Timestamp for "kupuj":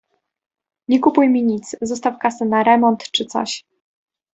0.99-1.29